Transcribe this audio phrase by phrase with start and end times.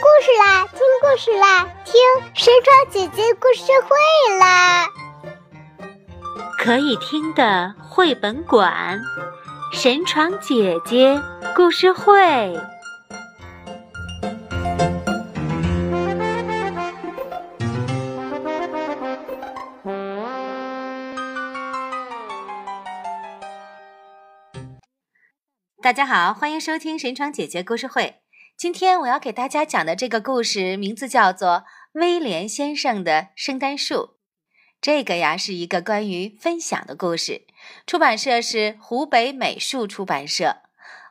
[0.00, 1.94] 故事啦，听故事啦，听
[2.34, 4.86] 神床姐姐故事会啦！
[6.56, 9.00] 可以听的绘本馆，
[9.72, 11.20] 神床姐姐
[11.56, 12.56] 故事会。
[25.82, 28.20] 大家好，欢迎收听神床姐姐故事会。
[28.58, 31.48] 今天我要给大家讲的这个故事名字叫做
[31.92, 33.94] 《威廉先生的圣诞树》。
[34.80, 37.46] 这个呀是一个关于分享的故事，
[37.86, 40.56] 出版社是湖北美术出版社。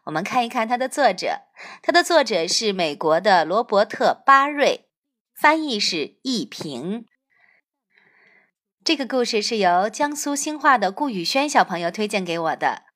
[0.04, 1.44] 我们看一看它的作者，
[1.82, 4.90] 它的作者是美国的罗伯特·巴瑞，
[5.34, 7.06] 翻译是易平。
[8.84, 12.87] 这个故事是由江苏兴化的顾宇轩小朋友推荐给我的。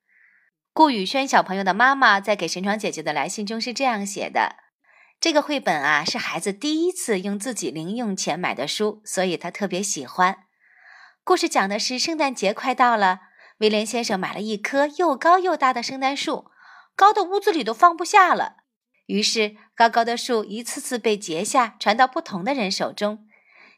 [0.73, 4.55] 顾宇轩小朋友的妈妈在给神床姐姐的来信中是这样写的
[5.19, 10.45] ：“这个绘本啊，是孩子第一次用自己零用钱买的书，所以他特别喜欢。
[11.25, 13.19] 故事讲的是圣诞节快到了，
[13.57, 16.45] 威廉先生买了一棵又高又大的圣诞树，
[16.95, 18.55] 高的屋子里都放不下了。
[19.07, 23.27] 于是，高高的树一次次被截下，传到不同的人手中。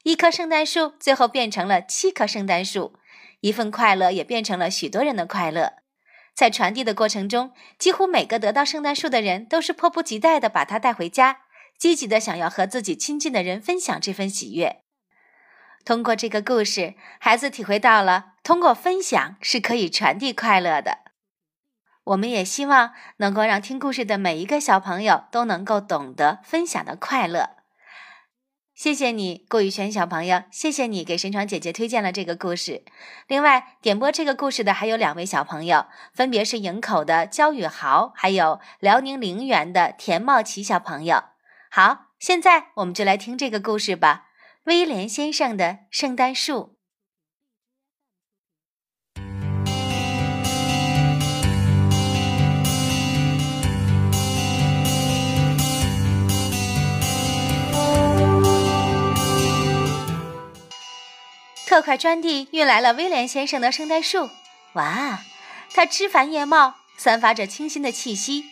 [0.03, 2.93] 一棵圣诞树最后变成了七棵圣诞树，
[3.39, 5.77] 一份快乐也变成了许多人的快乐。”
[6.35, 11.41] 在传递的过程中，几乎每个得到圣诞树的人都是迫不及待地把它带回家，
[11.77, 14.81] 积极地想要和自己亲近的人分享这份喜悦。
[15.85, 20.99] 通过这个故事，孩子体会到了通过分享是可以传递快乐的。
[22.05, 27.62] 我们也希望能够让听故事的每一个小朋友都能够懂得分享的快乐。
[28.83, 30.43] 谢谢你，顾宇轩小朋友。
[30.51, 32.83] 谢谢你给神床姐姐推荐了这个故事。
[33.29, 41.23] 另外，点播这个故事的还有两位小朋友，分别是营口的焦宇豪，还有辽宁陵园的田茂奇小朋友。
[41.71, 44.25] 好，现在我们就来听这个故事吧，
[44.65, 46.75] 《威廉先生的圣诞树》。
[61.73, 64.29] 特快专递运来了威廉先生的圣诞树。
[64.73, 65.21] 哇，
[65.73, 68.45] 它枝繁叶茂，散发着清新的气息，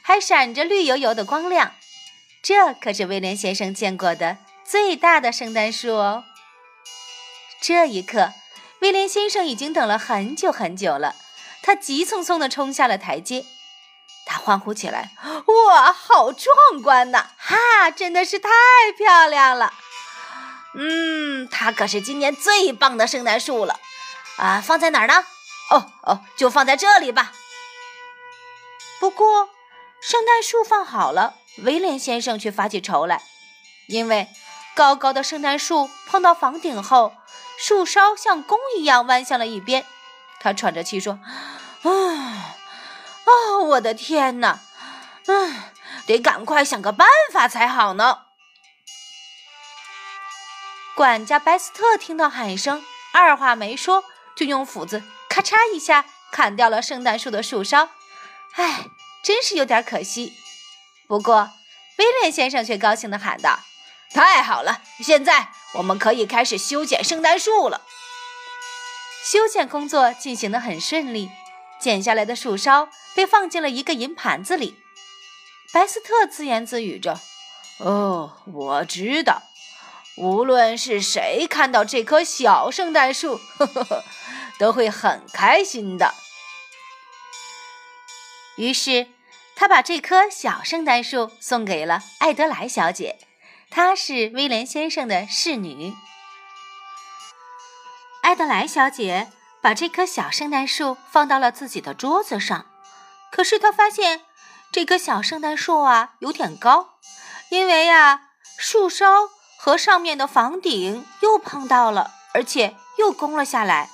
[0.00, 1.72] 还闪着绿油油的光亮。
[2.40, 6.22] 这可是威廉先生见过的最大的圣诞树哦。
[7.60, 8.32] 这一刻，
[8.78, 11.16] 威廉先生已经等了很久很久了。
[11.60, 13.44] 他急匆匆地冲下了台阶，
[14.24, 15.10] 他欢呼起来
[15.66, 17.30] ：“哇，好壮观呐！
[17.36, 18.48] 哈，真的是太
[18.96, 19.72] 漂亮了！”
[20.74, 23.78] 嗯，它可是今年最棒的圣诞树了，
[24.36, 25.24] 啊，放在哪儿呢？
[25.70, 27.32] 哦哦，就放在这里吧。
[29.00, 29.48] 不过，
[30.00, 33.22] 圣诞树放好了，威廉先生却发起愁来，
[33.86, 34.28] 因为
[34.74, 37.14] 高高的圣诞树碰到房顶后，
[37.58, 39.84] 树梢像弓一样弯向了一边。
[40.40, 41.18] 他喘着气说
[41.82, 44.60] ：“啊啊，我的天哪！
[45.26, 45.62] 嗯，
[46.06, 48.18] 得赶快想个办法才好呢。”
[50.98, 54.02] 管家白斯特听到喊声，二话没说，
[54.34, 57.90] 就用斧子咔嚓一下砍掉了圣诞树的树梢。
[58.54, 58.86] 唉，
[59.22, 60.32] 真是有点可惜。
[61.06, 61.52] 不过，
[61.98, 63.60] 威廉先生却高兴地喊道
[64.12, 67.82] ：“太好了，现在我们可以开始修剪圣诞树了。”
[69.24, 71.30] 修剪工作进行得很顺利，
[71.78, 74.76] 剪下来的树梢被放进了一个银盘子里。
[75.72, 77.20] 白斯特自言自语着
[77.78, 79.44] ：“哦，我知道。”
[80.20, 84.04] 无论是谁看到这棵小圣诞树，呵呵呵，
[84.58, 86.12] 都会很开心的。
[88.56, 89.06] 于是，
[89.54, 93.18] 他把这棵小圣诞树送给了艾德莱小姐，
[93.70, 95.94] 她是威廉先生的侍女。
[98.22, 99.30] 艾德莱小姐
[99.62, 102.66] 把这棵小圣诞树放到了自己的桌子上，
[103.30, 104.22] 可是她发现
[104.72, 106.98] 这棵小圣诞树啊有点高，
[107.50, 108.22] 因为呀
[108.58, 109.37] 树梢。
[109.58, 113.90] 和上面的房顶又碰到了，而且又攻了下来。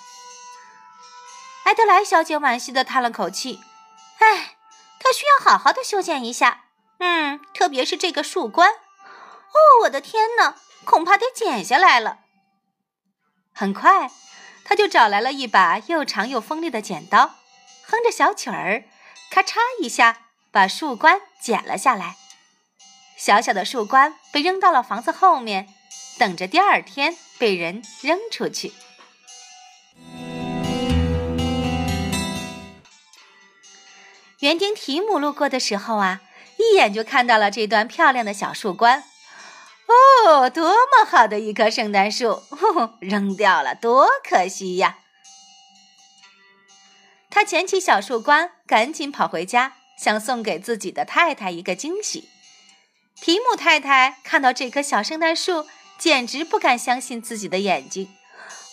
[1.64, 3.60] 艾德莱小姐惋惜地叹了口气
[4.20, 4.56] ：“唉，
[5.00, 6.64] 她需要好好的修剪一下。
[6.98, 8.70] 嗯，特别是这个树冠。
[8.70, 12.18] 哦，我的天哪，恐怕得剪下来了。”
[13.54, 14.10] 很快，
[14.64, 17.36] 他就找来了一把又长又锋利的剪刀，
[17.86, 18.84] 哼着小曲儿，
[19.30, 20.18] 咔嚓一下
[20.50, 22.16] 把树冠剪了下来。
[23.16, 25.68] 小小的树冠被扔到了房子后面，
[26.18, 28.72] 等着第二天被人扔出去。
[34.40, 36.20] 园丁提姆路过的时候啊，
[36.58, 39.04] 一眼就看到了这段漂亮的小树冠，
[39.86, 42.42] 哦，多么好的一棵圣诞树！
[43.00, 44.98] 扔掉了，多可惜呀！
[47.30, 52.28] 他捡起小树冠，赶紧跑回家，想送给自己的太太一个惊喜。
[53.20, 55.66] 提姆太太看到这棵小圣诞树，
[55.98, 58.14] 简直不敢相信自己的眼睛。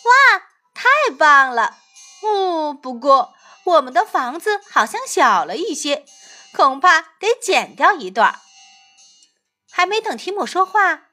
[0.04, 0.42] 哇，
[0.74, 1.78] 太棒了！
[2.22, 3.34] 哦，不过
[3.64, 6.04] 我们的房子好像小了一些，
[6.52, 8.40] 恐怕得剪掉一段。
[9.70, 11.04] 还没等提姆说话，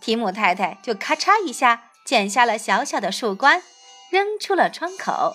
[0.00, 3.62] 提姆太太就咔嚓一下剪下了小小的树冠，
[4.10, 5.34] 扔出了窗口。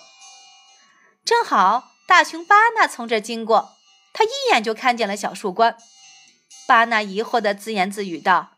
[1.26, 3.74] 正好大熊巴纳从这经过，
[4.14, 5.78] 他一眼就看见了小树冠。
[6.70, 8.52] 巴纳疑惑地自言自语道：“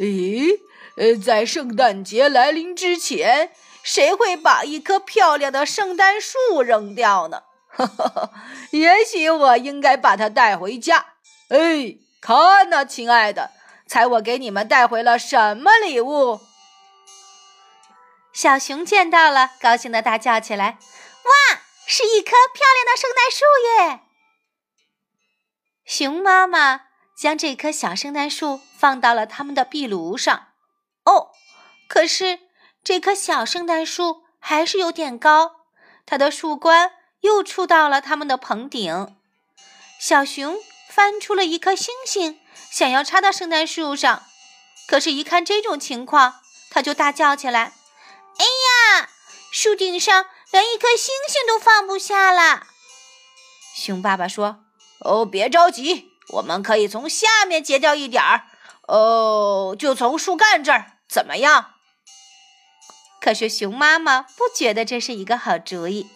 [0.00, 0.58] 咦，
[0.96, 7.42] 呃，在圣诞节来临之前，谁会把一棵漂亮的圣诞树扔掉呢？
[7.68, 8.32] 呵呵呵，
[8.70, 11.04] 也许我应该把它带回家。
[11.50, 13.50] 哎，看呐，亲爱的。”
[13.86, 16.40] 猜我给你们带回了什么礼物？
[18.34, 20.78] 小熊见到了，高兴的大叫起来
[21.24, 24.00] ：“哇，是一棵漂亮的圣诞树耶！”
[25.88, 26.87] 熊妈妈
[27.18, 30.48] 将这棵小圣诞树放到了他们的壁炉上。
[31.04, 31.32] 哦，
[31.88, 32.38] 可是
[32.84, 35.62] 这棵小圣诞树还是有点高，
[36.06, 36.92] 它的树冠
[37.22, 39.16] 又触到了他们的棚顶。
[39.98, 40.56] 小熊
[40.88, 42.38] 翻出了一颗星星。
[42.70, 44.24] 想要插到圣诞树上，
[44.86, 46.34] 可是，一看这种情况，
[46.70, 47.72] 他就大叫起来
[48.36, 49.08] ：“哎呀，
[49.50, 52.66] 树顶上连一颗星星都放不下了！”
[53.74, 54.64] 熊爸爸说
[55.00, 58.44] ：“哦，别着急，我们可以从下面截掉一点儿。
[58.82, 61.72] 哦，就从树干这儿，怎么样？”
[63.20, 66.08] 可是，熊妈妈不觉得这是一个好主意，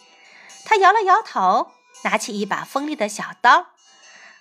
[0.64, 1.72] 她摇了摇头，
[2.04, 3.68] 拿起一把锋利的小刀，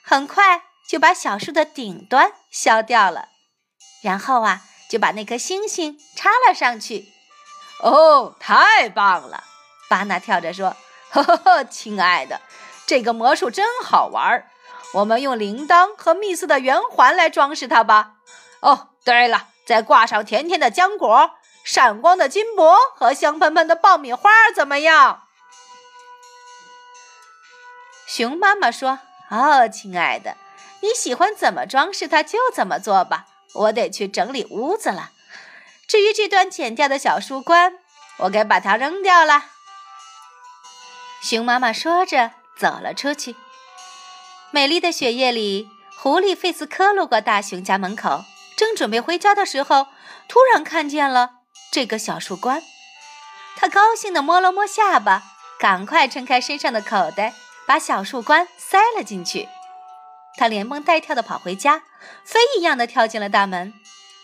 [0.02, 0.64] 很快。
[0.88, 3.30] 就把小树的顶端削掉了，
[4.02, 7.14] 然后啊，就把那颗星星插了上去。
[7.82, 9.46] 哦，太棒了！
[9.90, 10.76] 巴纳跳着说
[11.12, 12.42] ：“呵呵呵，亲爱的，
[12.86, 14.51] 这个魔术真好玩。
[14.94, 18.14] 我们用铃铛和蜜色的圆环来装饰它吧。
[18.60, 21.32] 哦，对了，再挂上甜甜的浆果、
[21.64, 25.24] 闪光的金箔和香喷喷的爆米花，怎么样？”
[28.06, 29.00] 熊妈妈说
[29.32, 30.36] ：“哦，亲爱的。”
[30.84, 35.12] 你喜欢怎么装饰它就怎么做吧，我得去整理屋子了。
[35.88, 37.78] 至于这段剪掉的小树冠，
[38.18, 39.46] 我该把它扔掉了。
[41.22, 43.36] 熊妈妈说着走了出去。
[44.54, 48.26] 美丽的雪夜里，狐狸费斯科路过大熊家门口，
[48.58, 49.88] 正准备回家的时候，
[50.28, 51.30] 突然看见了
[51.72, 52.62] 这个小树冠。
[53.56, 55.24] 他高兴地摸了摸下巴，
[55.58, 57.34] 赶快撑开身上的口袋，
[57.66, 59.48] 把小树冠塞了进去。
[60.36, 61.84] 他连蹦带跳地跑回家，
[62.26, 63.74] 飞一样的跳进了大门。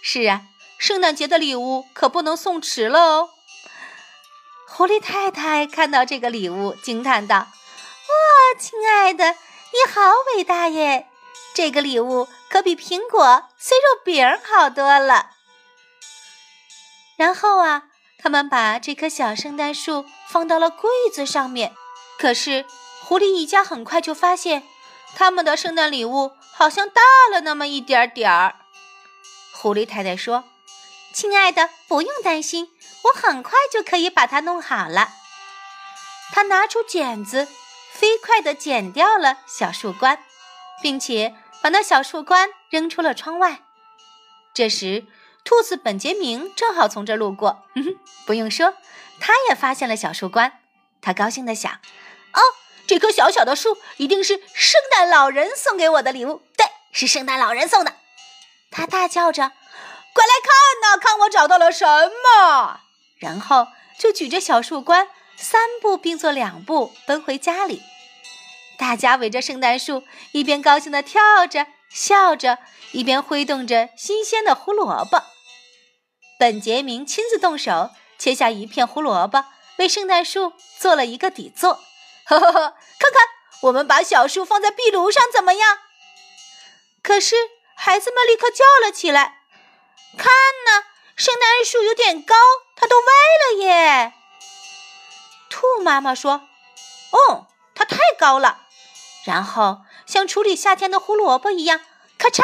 [0.01, 0.41] 是啊，
[0.77, 3.29] 圣诞节的礼物可不能送迟了哦。
[4.67, 9.35] 狐狸太太看到这个礼物，惊叹道：“哇，亲爱的，
[9.73, 10.01] 你好
[10.35, 11.09] 伟大耶！
[11.53, 15.31] 这个礼物可比苹果碎肉饼好多了。”
[17.17, 17.83] 然后啊，
[18.17, 21.75] 他们把这棵小圣诞树放到了柜子上面。
[22.17, 22.65] 可是，
[23.03, 24.63] 狐狸一家很快就发现。
[25.15, 28.55] 他们的圣诞礼物好像大了那么一点点儿。
[29.51, 30.43] 狐狸太太说
[31.11, 32.71] ：“亲爱的，不用担心，
[33.03, 35.09] 我很快就可以把它弄好了。”
[36.31, 37.47] 她拿出剪子，
[37.97, 40.23] 飞快地剪掉了小树冠，
[40.83, 43.61] 并且把那小树冠扔出了窗外。
[44.53, 45.05] 这时，
[45.43, 47.65] 兔子本杰明正好从这路过。
[48.27, 48.75] 不用说，
[49.19, 50.59] 他也发现了小树冠。
[51.01, 51.71] 他高兴地想
[52.33, 52.41] ：“哦。”
[52.87, 56.41] 这棵小小的树一定是圣诞老人送给我的礼物。
[56.55, 57.95] 对，是圣诞老人送的。
[58.71, 59.51] 他大叫着
[60.13, 62.79] ：“快来看呐，看我找到了什么！”
[63.19, 63.67] 然后
[63.99, 67.81] 就举着小树冠，三步并作两步奔回家里。
[68.77, 70.03] 大家围着圣诞树，
[70.33, 72.59] 一边高兴地跳着、笑着，
[72.91, 75.23] 一边挥动着新鲜的胡萝卜。
[76.39, 79.45] 本杰明亲自动手切下一片胡萝卜，
[79.77, 81.81] 为圣诞树做了一个底座。
[82.25, 83.23] 呵呵呵，看看，
[83.61, 85.79] 我们把小树放在壁炉上怎么样？
[87.01, 87.35] 可是
[87.75, 89.39] 孩子们立刻叫了起来
[90.17, 92.35] ：“看呢，圣诞树有点高，
[92.75, 93.05] 它都歪
[93.55, 94.13] 了耶！”
[95.57, 96.47] 兔妈妈说
[97.09, 98.59] ：“哦，它太高了。”
[99.25, 101.81] 然后像处理夏天的胡萝卜一样，
[102.19, 102.43] 咔嚓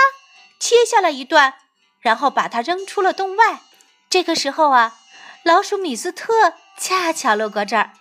[0.59, 1.53] 切下了一段，
[1.99, 3.61] 然后把它扔出了洞外。
[4.09, 4.95] 这个时候啊，
[5.43, 7.91] 老鼠米斯特恰巧路过这儿。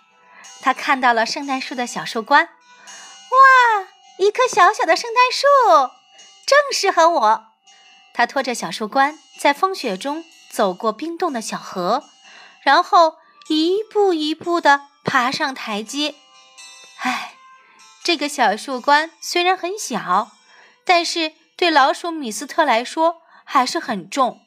[0.61, 5.93] 他看到了圣诞树的小树冠，哇，一棵小小的圣诞树，
[6.47, 7.45] 正适合我。
[8.15, 12.03] 他拖着小树冠，在风雪中走过冰冻的小河，
[12.61, 13.17] 然后
[13.49, 16.15] 一步一步地爬上台阶。
[16.99, 17.35] 唉，
[18.03, 20.31] 这个小树冠虽然很小，
[20.85, 24.41] 但是对老鼠米斯特来说还是很重。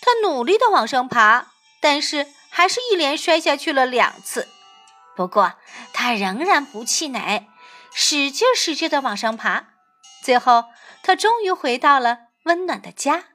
[0.00, 1.48] 他努力地往上爬，
[1.80, 4.48] 但是还是一连摔下去了两次。
[5.16, 5.54] 不过
[5.92, 7.46] 他仍然不气馁，
[7.94, 9.68] 使劲使劲地往上爬。
[10.22, 10.66] 最后，
[11.02, 12.32] 他终于回到了。
[12.44, 13.26] 温暖的家。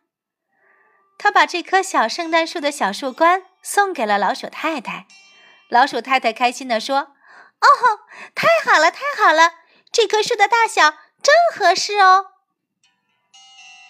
[1.17, 5.07] 他把这棵小圣诞树的小树冠送给了老鼠太太。
[5.69, 6.97] 老鼠太太开心地说
[7.59, 7.67] ：“哦，
[8.33, 9.53] 太好了，太好了！
[9.91, 12.27] 这棵树的大小正合适哦。”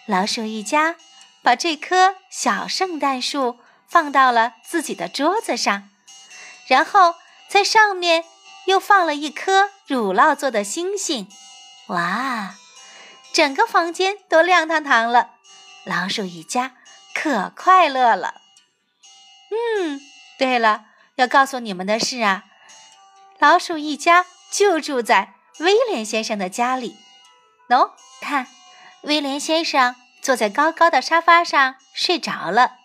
[0.06, 0.96] 老鼠一家
[1.42, 5.88] 把这棵小圣诞树放到了自己的桌子上，
[6.66, 7.14] 然后
[7.48, 8.24] 在上面
[8.66, 11.28] 又放了一颗乳酪做的星星。
[11.88, 12.54] 哇！
[13.32, 15.32] 整个房间都亮堂堂了，
[15.84, 16.76] 老鼠一家
[17.14, 18.40] 可快乐了。
[19.50, 20.00] 嗯，
[20.38, 20.86] 对了，
[21.18, 22.44] 要告诉你们的是啊，
[23.40, 26.96] 老鼠一家就住在威廉先生的家里。
[27.68, 28.46] 喏，看，
[29.02, 32.76] 威廉先生坐在高高的沙发上睡着了，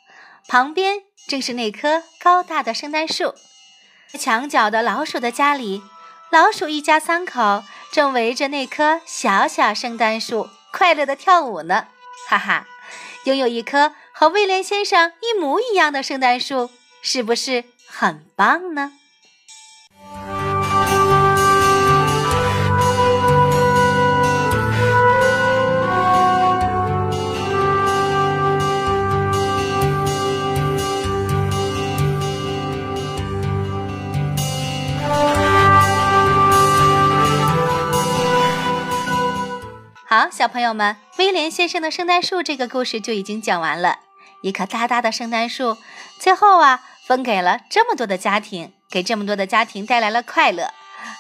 [0.47, 3.35] 旁边正是那棵高大的圣诞树。
[4.17, 5.83] 墙角的老鼠的家里，
[6.31, 7.63] 老鼠一家三口。
[7.91, 11.89] 正围着那棵小小圣诞树快乐的跳舞呢，
[12.27, 12.65] 哈哈！
[13.25, 16.71] 拥有一棵和威廉先生一模一样的圣诞树，
[17.03, 18.91] 是不是很棒呢？
[40.05, 43.99] 好，小朋友们，威廉先生的圣诞树这个故事就已经讲完了。
[44.41, 45.77] 一棵大大的圣诞树，
[46.19, 50.71] 最后啊，分给了这么多的家庭，给这么多的家庭带来了快乐。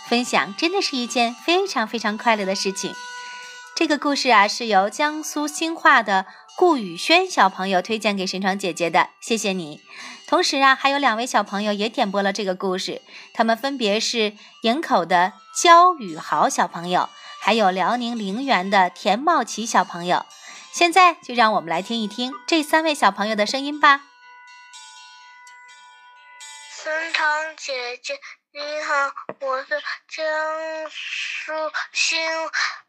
[0.07, 2.93] 分享真的是一件非常非常快乐的事情。
[3.75, 6.25] 这个故事啊，是由江苏兴化的
[6.55, 9.81] 顾宇轩小朋友推荐给神闯姐姐的，谢谢你。
[10.27, 13.01] 同时啊，还有两位小朋友也点播了这个故事，
[13.33, 17.09] 他们分别是营口的焦宇豪小朋友。
[17.41, 20.25] 还有辽宁陵园的田茂奇小朋友，
[20.71, 24.12] 现在就让我们来听一听这三位小朋友的声音吧。
[27.63, 28.19] 姐姐
[28.51, 30.25] 你好，我是江
[30.89, 32.19] 苏新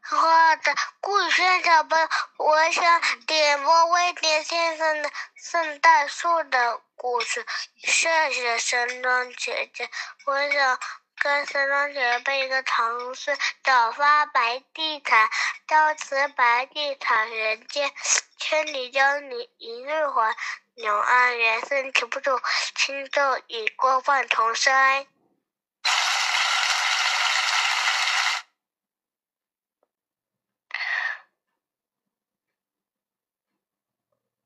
[0.00, 7.47] 化的顾轩小朋友，我想点播威廉先生的圣诞树的故事。
[7.85, 9.88] 谢谢神装姐姐，
[10.26, 10.81] 我想。
[11.16, 15.31] 跟三双姐姐背一个唐诗：早发白地毯，
[15.66, 17.90] 朝辞白帝彩人间。
[18.37, 20.37] 千里江陵一日还，
[20.75, 22.40] 两岸猿声啼不住，
[22.75, 25.07] 轻舟已过万重山。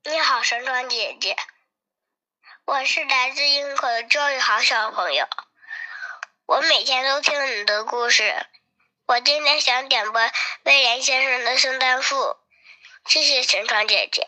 [0.03, 1.35] 你好，神川姐姐，
[2.65, 5.27] 我是来自英国的周宇豪小朋友。
[6.45, 8.45] 我每天都听你的故事，
[9.07, 10.21] 我今天想点播
[10.63, 12.37] 威廉先生的圣诞树，
[13.07, 14.27] 谢谢神川姐姐。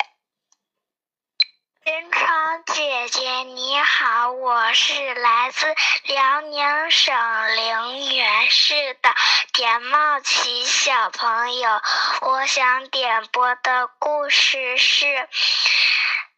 [1.91, 7.13] 神床姐姐你好，我是来自辽宁省
[7.57, 9.13] 凌源市的
[9.51, 11.81] 田茂奇小朋友，
[12.21, 15.05] 我想点播的故事是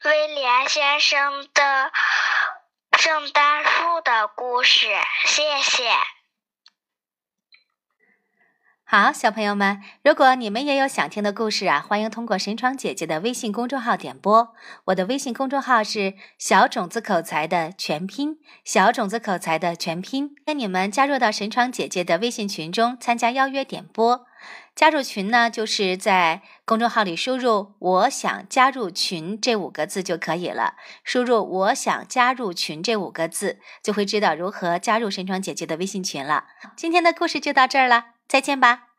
[0.06, 1.92] 威廉先生的。
[2.98, 4.88] 圣诞树的故事，
[5.28, 5.96] 谢谢。
[8.96, 14.54] 好，小朋友们，如果你们也有想听的故事啊，欢迎通过神窗姐姐的微信公众号点播。
[14.86, 20.36] 我的微信公众号是小种子口才的全拼，小种子口才的全拼。
[20.46, 24.28] 欢你们加入到神窗姐姐的微信群中，参加邀约点播。
[24.76, 30.76] 加入群呢，就是在公众号里输入“我想加入群”这五个字就可以了。
[31.04, 36.44] 输入“我想加入群”这五个字，就会知道如何加入神窗姐姐的微信群了。
[36.76, 38.93] 今天的故事就到这儿了，再见吧。